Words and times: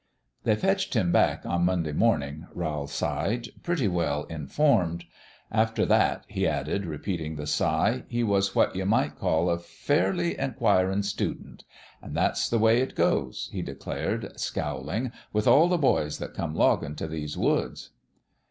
"They 0.45 0.55
fetched 0.55 0.95
him 0.95 1.11
back 1.11 1.45
on 1.45 1.63
Monday 1.63 1.91
mornin'," 1.91 2.47
Rowl 2.55 2.87
sighed," 2.87 3.49
pretty 3.61 3.87
well 3.87 4.23
informed. 4.31 5.03
After 5.51 5.85
that," 5.85 6.25
he 6.27 6.47
added, 6.47 6.87
repeating 6.87 7.35
the 7.35 7.45
sigh," 7.45 8.05
he 8.09 8.23
was 8.23 8.55
what 8.55 8.75
you 8.75 8.87
might 8.87 9.19
call 9.19 9.47
a 9.47 9.59
fairly 9.59 10.33
inquirin' 10.39 11.03
student. 11.03 11.65
An' 12.01 12.15
that's 12.15 12.49
the 12.49 12.57
way 12.57 12.79
it 12.81 12.95
goes," 12.95 13.49
he 13.53 13.61
declared, 13.61 14.39
scowling," 14.39 15.11
with 15.33 15.47
all 15.47 15.67
the 15.67 15.77
boys 15.77 16.17
that 16.17 16.33
come 16.33 16.55
loggin' 16.55 16.95
t' 16.95 17.05
these 17.05 17.37
woods." 17.37 17.91